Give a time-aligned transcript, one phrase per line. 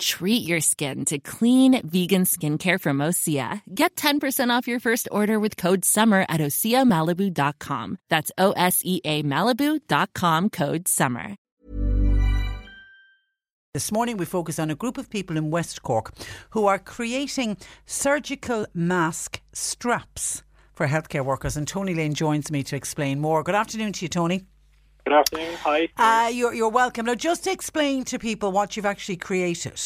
[0.00, 3.60] Treat your skin to clean, vegan skincare from Osea.
[3.72, 7.98] Get 10% off your first order with code SUMMER at OseaMalibu.com.
[8.08, 11.36] That's O S E A Malibu.com code SUMMER.
[13.74, 16.12] This morning, we focus on a group of people in West Cork
[16.50, 20.42] who are creating surgical mask straps
[20.72, 21.58] for healthcare workers.
[21.58, 23.42] And Tony Lane joins me to explain more.
[23.42, 24.46] Good afternoon to you, Tony.
[25.04, 25.54] Good afternoon.
[25.62, 25.88] Hi.
[25.96, 27.06] Uh, you're, you're welcome.
[27.06, 29.80] Now, just explain to people what you've actually created.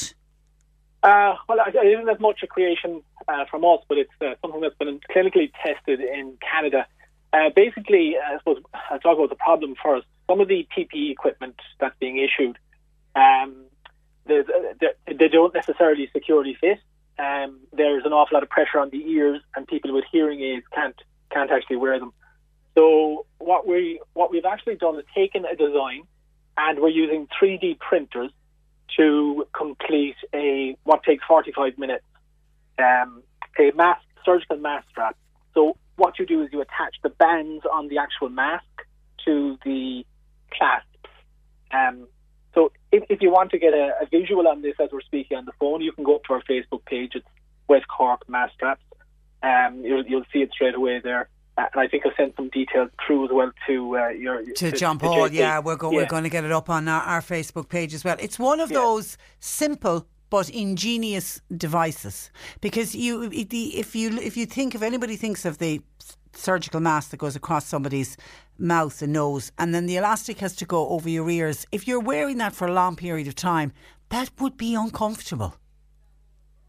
[1.03, 4.61] Uh, well, it isn't as much a creation uh, from us, but it's uh, something
[4.61, 6.87] that's been clinically tested in Canada.
[7.33, 10.06] Uh, basically, I suppose I'll talk about the problem first.
[10.29, 12.59] Some of the PPE equipment that's being issued,
[13.15, 13.55] um,
[14.27, 14.43] they,
[15.06, 16.78] they don't necessarily securely fit.
[17.19, 20.65] Um, there's an awful lot of pressure on the ears, and people with hearing aids
[20.75, 20.97] can't
[21.31, 22.12] can't actually wear them.
[22.75, 26.03] So what we what we've actually done is taken a design,
[26.56, 28.31] and we're using 3D printers
[28.97, 32.05] to complete a what takes 45 minutes
[32.78, 33.22] um,
[33.58, 35.16] a mask surgical mask strap.
[35.55, 38.64] So what you do is you attach the bands on the actual mask
[39.25, 40.05] to the
[40.53, 40.88] clasps.
[41.70, 42.09] Um,
[42.55, 45.36] so if, if you want to get a, a, visual on this as we're speaking
[45.36, 47.12] on the phone, you can go up to our Facebook page.
[47.14, 47.27] It's
[47.69, 48.83] West Cork Mask Straps.
[49.42, 51.28] Um, you'll, you'll see it straight away there.
[51.56, 54.53] Uh, and I think I'll send some details through as well to uh, your to,
[54.54, 55.28] to John Paul.
[55.28, 55.98] To yeah, we're go- yeah.
[55.98, 58.16] we're going to get it up on our, our Facebook page as well.
[58.19, 58.78] It's one of yeah.
[58.78, 65.44] those simple but ingenious devices because you if you if you think if anybody thinks
[65.44, 65.81] of the
[66.32, 68.16] surgical mask that goes across somebody's
[68.59, 72.00] mouth and nose and then the elastic has to go over your ears if you're
[72.00, 73.72] wearing that for a long period of time
[74.09, 75.54] that would be uncomfortable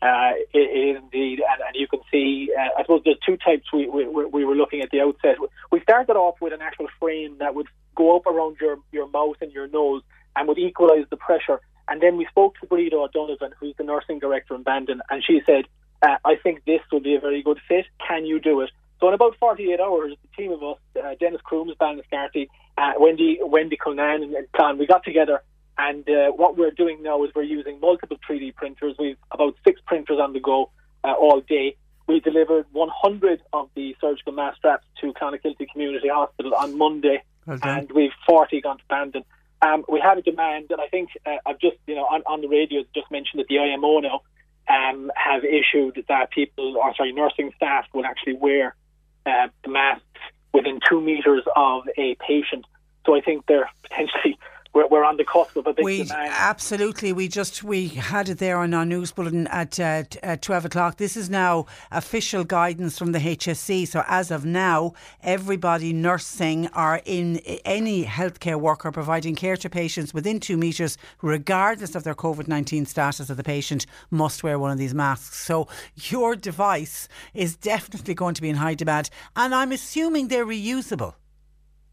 [0.05, 2.51] uh, it is indeed, and, and you can see.
[2.55, 5.37] Uh, I suppose there's two types we, we, we were looking at the outset.
[5.71, 9.37] We started off with an actual frame that would go up around your your mouth
[9.41, 10.03] and your nose
[10.35, 11.59] and would equalise the pressure.
[11.87, 15.41] And then we spoke to Breda O'Donovan, who's the nursing director in Bandon, and she
[15.43, 15.65] said,
[16.03, 17.85] uh, "I think this would be a very good fit.
[18.07, 21.41] Can you do it?" So in about 48 hours, the team of us, uh, Dennis
[21.41, 25.41] Crooms, Bannon Scarty, uh, Wendy Wendy Culnan, and, and Plan, we got together
[25.77, 28.95] and uh, what we're doing now is we're using multiple 3D printers.
[28.97, 30.71] We've about six printers on the go
[31.03, 31.75] uh, all day.
[32.07, 37.23] We delivered 100 of the surgical mask straps to Clonakilty Community Hospital on Monday,
[37.63, 39.23] and we've 40 gone to Bandon.
[39.61, 42.41] Um, we have a demand, and I think uh, I've just, you know, on, on
[42.41, 44.21] the radio just mentioned that the IMO now
[44.69, 48.75] um, have issued that people, or sorry, nursing staff will actually wear
[49.25, 50.03] uh, the masks
[50.53, 52.65] within two meters of a patient.
[53.05, 54.37] So I think they're potentially
[54.75, 56.31] we're, we're on the cusp of a big we, demand.
[56.35, 60.65] Absolutely, we just we had it there on our news bulletin at, uh, at twelve
[60.65, 60.97] o'clock.
[60.97, 63.87] This is now official guidance from the HSE.
[63.87, 64.93] So as of now,
[65.23, 71.95] everybody nursing or in any healthcare worker providing care to patients within two metres, regardless
[71.95, 75.39] of their COVID nineteen status of the patient, must wear one of these masks.
[75.39, 80.45] So your device is definitely going to be in high demand, and I'm assuming they're
[80.45, 81.13] reusable.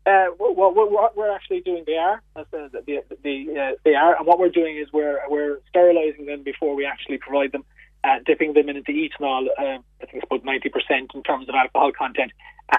[0.04, 2.20] Uh, well, what we're actually doing, they are.
[2.34, 6.42] The, the, the, uh, they are, and what we're doing is we're we're sterilising them
[6.42, 7.64] before we actually provide them,
[8.02, 9.46] uh, dipping them into ethanol.
[9.56, 12.32] Uh, I think it's about ninety percent in terms of alcohol content,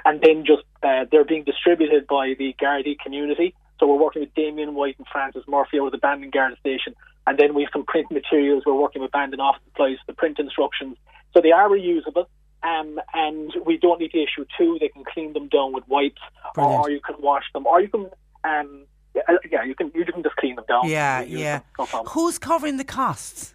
[0.03, 3.55] and then just uh, they're being distributed by the Gardaí community.
[3.79, 6.93] So we're working with Damien White and Francis Murphy over the Bandon Garda station,
[7.25, 8.63] and then we have some print materials.
[8.65, 10.97] We're working with Bandon office supplies, the print instructions.
[11.33, 12.25] So they are reusable.
[12.63, 14.77] Um, and we don't need to issue two.
[14.79, 16.21] They can clean them down with wipes,
[16.55, 16.79] Brilliant.
[16.79, 18.09] or you can wash them, or you can,
[18.45, 20.87] um, yeah, you can you can just clean them down.
[20.87, 21.59] Yeah, yeah.
[21.77, 23.53] No Who's covering the costs?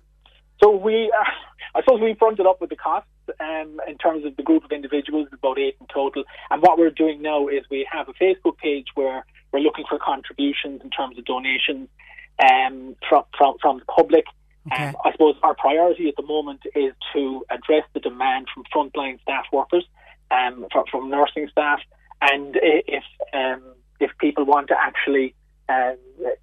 [0.63, 1.25] So we, uh,
[1.75, 3.09] I suppose we fronted up with the costs
[3.41, 6.25] um, in terms of the group of individuals, about eight in total.
[6.51, 9.99] And what we're doing now is we have a Facebook page where we're looking for
[9.99, 11.89] contributions in terms of donations
[12.43, 14.25] um, from from from the public.
[14.73, 14.88] Okay.
[14.88, 19.20] Um, I suppose our priority at the moment is to address the demand from frontline
[19.23, 19.85] staff workers,
[20.31, 21.81] um, from, from nursing staff,
[22.20, 23.62] and if um,
[24.00, 25.35] if people want to actually
[25.69, 25.97] um,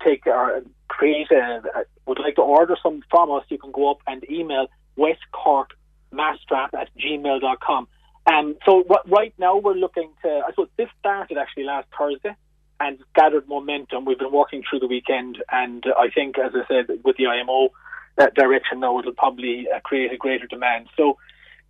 [0.03, 3.91] take or create a, a, would like to order some from us, you can go
[3.91, 4.67] up and email
[4.97, 7.87] westcorkmastrap at gmail.com.
[8.27, 12.35] Um, so what, right now we're looking to, I suppose this started actually last Thursday
[12.79, 14.05] and gathered momentum.
[14.05, 17.69] We've been working through the weekend, and I think, as I said, with the IMO
[18.17, 20.87] that direction now, it'll probably uh, create a greater demand.
[20.95, 21.17] So,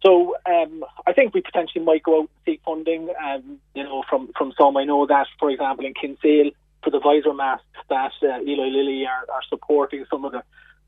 [0.06, 3.10] so um, I think we potentially might go out and seek funding.
[3.24, 6.52] Um, you know, from from some, I know that, for example, in Kinsale
[6.84, 10.44] for the visor masks, that uh, Eli Lilly are, are supporting some of the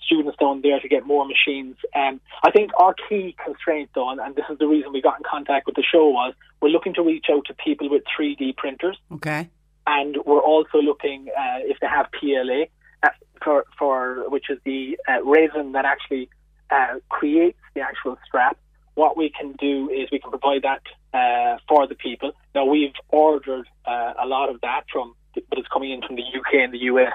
[0.06, 1.76] students down there to get more machines.
[1.96, 5.18] Um, I think our key constraint, though, and, and this is the reason we got
[5.18, 8.56] in contact with the show, was we're looking to reach out to people with 3D
[8.56, 8.98] printers.
[9.12, 9.50] Okay
[9.88, 12.66] and we're also looking uh, if they have PLA
[13.44, 16.30] for for which is the uh, resin that actually
[16.70, 18.58] uh, creates the actual strap.
[18.96, 20.82] What we can do is we can provide that
[21.14, 22.32] uh, for the people.
[22.56, 26.24] Now we've ordered uh, a lot of that from, but it's coming in from the
[26.24, 27.14] UK and the US.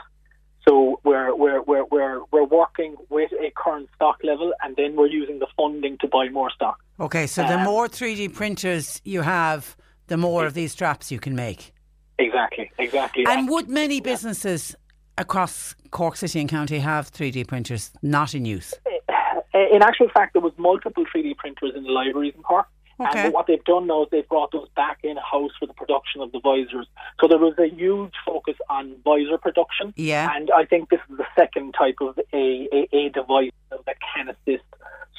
[0.67, 5.09] So we're we're we're we're we're working with a current stock level, and then we're
[5.09, 6.79] using the funding to buy more stock.
[7.01, 9.77] Okay, so the um, more 3D printers you have,
[10.07, 11.73] the more of these straps you can make.
[12.19, 13.25] Exactly, exactly.
[13.27, 14.77] And would many businesses
[15.23, 18.75] across Cork City and County have 3D printers not in use?
[19.55, 22.67] Eh, in actual fact, there was multiple 3D printers in the libraries in Cork.
[23.01, 23.25] Okay.
[23.25, 26.21] And what they've done now is they've brought those back in house for the production
[26.21, 26.87] of the visors.
[27.21, 29.93] So there was a huge focus on visor production.
[29.97, 30.31] Yeah.
[30.35, 34.29] And I think this is the second type of a, a, a device that can
[34.29, 34.65] assist.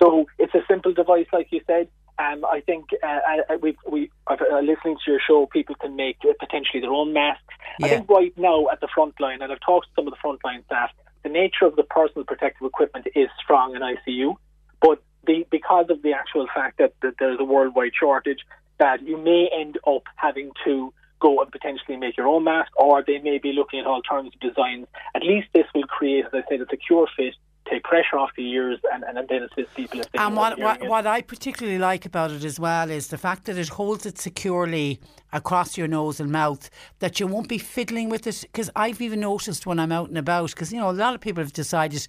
[0.02, 1.88] So it's a simple device, like you said.
[2.20, 6.34] Um, I think uh, we we uh, listening to your show, people can make uh,
[6.40, 7.44] potentially their own masks.
[7.80, 7.86] Yeah.
[7.86, 10.20] I think right now at the front line, and I've talked to some of the
[10.24, 10.92] frontline staff,
[11.24, 14.36] the nature of the personal protective equipment is strong in ICU,
[14.80, 18.40] but the, because of the actual fact that, that there's a worldwide shortage,
[18.80, 23.04] that you may end up having to go and potentially make your own mask, or
[23.06, 24.86] they may be looking at alternative designs.
[25.16, 27.34] At least this will create, as I said, a secure fit
[27.74, 30.88] take pressure off the ears and, and then assist people if they And what, what,
[30.88, 34.18] what I particularly like about it as well is the fact that it holds it
[34.20, 35.00] securely
[35.32, 38.42] across your nose and mouth, that you won't be fiddling with it.
[38.42, 41.22] Because I've even noticed when I'm out and about, because, you know, a lot of
[41.22, 42.08] people have decided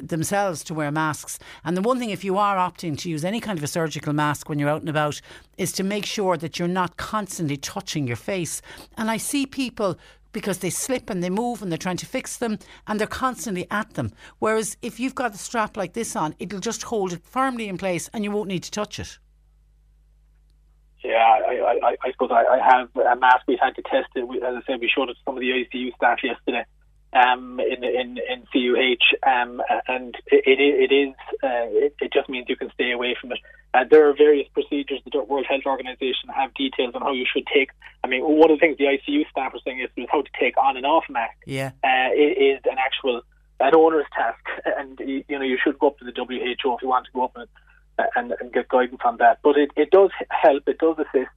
[0.00, 1.38] themselves to wear masks.
[1.64, 4.14] And the one thing, if you are opting to use any kind of a surgical
[4.14, 5.20] mask when you're out and about,
[5.58, 8.62] is to make sure that you're not constantly touching your face.
[8.96, 9.98] And I see people
[10.32, 13.66] because they slip and they move and they're trying to fix them and they're constantly
[13.70, 14.12] at them.
[14.38, 17.78] Whereas if you've got a strap like this on, it'll just hold it firmly in
[17.78, 19.18] place and you won't need to touch it.
[21.04, 23.42] Yeah, I, I, I suppose I, I have a mask.
[23.48, 24.26] We've had to test it.
[24.26, 26.64] We, as I said, we showed it to some of the ICU staff yesterday
[27.12, 32.46] um, in in in CUH, um, and it, it is uh, it, it, just means
[32.48, 33.38] you can stay away from it.
[33.74, 35.00] Uh, there are various procedures.
[35.10, 37.70] The World Health Organization have details on how you should take.
[38.04, 40.28] I mean, one of the things the ICU staff are saying is, is how to
[40.38, 41.36] take on and off mask.
[41.46, 43.22] Yeah, uh, it is an actual
[43.60, 44.44] an onerous task,
[44.78, 47.12] and you, you know you should go up to the WHO if you want to
[47.12, 47.48] go up and
[48.16, 49.38] and, and get guidance on that.
[49.42, 50.68] But it, it does help.
[50.68, 51.30] It does assist.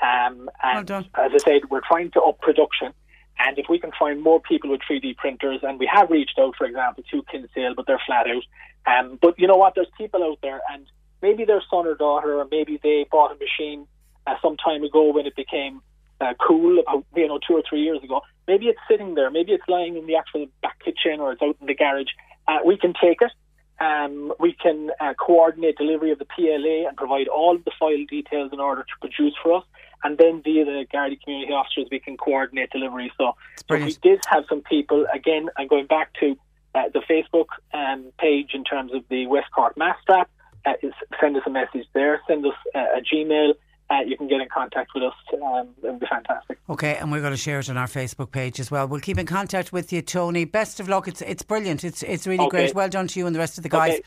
[0.00, 2.92] Um, and well as I said, we're trying to up production.
[3.40, 6.56] And if we can find more people with 3D printers, and we have reached out,
[6.56, 8.42] for example, to Kinsale, but they're flat out.
[8.86, 9.74] Um, but you know what?
[9.76, 10.86] There's people out there, and
[11.22, 13.86] maybe their son or daughter, or maybe they bought a machine
[14.26, 15.82] uh, some time ago when it became
[16.20, 18.20] uh, cool, about you know two or three years ago.
[18.46, 19.30] Maybe it's sitting there.
[19.30, 22.08] Maybe it's lying in the actual back kitchen, or it's out in the garage.
[22.46, 23.32] Uh, we can take it.
[23.80, 28.04] Um, we can uh, coordinate delivery of the PLA and provide all of the file
[28.08, 29.64] details in order to produce for us
[30.04, 33.12] and then via the Gardaí community officers we can coordinate delivery.
[33.16, 33.36] So,
[33.68, 35.48] so we did have some people again.
[35.56, 36.36] I'm going back to
[36.74, 40.30] uh, the Facebook um, page in terms of the West Cork Mask Strap.
[40.66, 40.72] Uh,
[41.20, 42.20] send us a message there.
[42.26, 43.54] Send us uh, a Gmail.
[43.90, 45.14] Uh, you can get in contact with us.
[45.32, 46.58] Um, it would be fantastic.
[46.68, 48.86] Okay, and we're going to share it on our Facebook page as well.
[48.86, 50.44] We'll keep in contact with you, Tony.
[50.44, 51.08] Best of luck.
[51.08, 51.84] It's it's brilliant.
[51.84, 52.66] It's it's really okay.
[52.66, 52.74] great.
[52.74, 53.94] Well done to you and the rest of the guys.
[53.94, 54.02] Okay.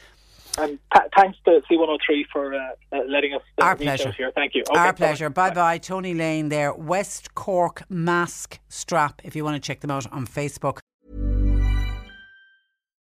[0.57, 2.59] And th- thanks to C103 for uh,
[2.91, 4.11] uh, letting us uh, Our pleasure.
[4.11, 4.31] here.
[4.35, 4.63] Thank you.
[4.69, 5.29] Okay, Our pleasure.
[5.29, 5.77] Bye bye.
[5.77, 6.73] Tony Lane there.
[6.73, 10.79] West Cork Mask Strap, if you want to check them out on Facebook.